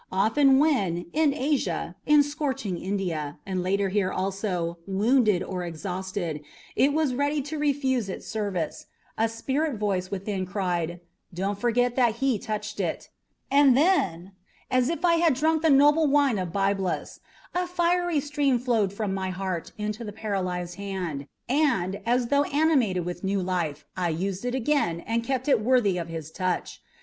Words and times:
Often 0.11 0.57
when, 0.57 1.05
in 1.13 1.31
Asia, 1.31 1.95
in 2.07 2.23
scorching 2.23 2.75
India, 2.79 3.37
and 3.45 3.61
later 3.61 3.89
here 3.89 4.11
also, 4.11 4.79
wounded 4.87 5.43
or 5.43 5.63
exhausted, 5.63 6.41
it 6.75 6.91
was 6.91 7.13
ready 7.13 7.39
to 7.43 7.59
refuse 7.59 8.09
its 8.09 8.25
service, 8.25 8.87
a 9.15 9.29
spirit 9.29 9.75
voice 9.77 10.09
within 10.09 10.47
cried, 10.47 11.01
'Do 11.31 11.43
not 11.43 11.61
forget 11.61 11.95
that 11.97 12.15
he 12.15 12.39
touched 12.39 12.79
it'; 12.79 13.09
and 13.51 13.77
then, 13.77 14.31
as 14.71 14.89
if 14.89 15.05
I 15.05 15.17
had 15.17 15.35
drunk 15.35 15.61
the 15.61 15.69
noble 15.69 16.07
wine 16.07 16.39
of 16.39 16.51
Byblus, 16.51 17.19
a 17.53 17.67
fiery 17.67 18.19
stream 18.21 18.57
flowed 18.57 18.91
from 18.91 19.13
my 19.13 19.29
heart 19.29 19.71
into 19.77 20.03
the 20.03 20.11
paralyzed 20.11 20.77
hand, 20.77 21.27
and, 21.47 22.01
as 22.07 22.29
though 22.29 22.45
animated 22.45 23.05
with 23.05 23.23
new 23.23 23.39
life, 23.39 23.85
I 23.95 24.09
used 24.09 24.45
it 24.45 24.55
again 24.55 25.01
and 25.01 25.23
kept 25.23 25.47
it 25.47 25.61
worthy 25.61 25.99
of 25.99 26.07
his 26.07 26.31
touch. 26.31 26.81